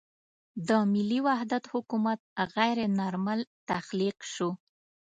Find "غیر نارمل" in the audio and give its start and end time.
2.55-3.39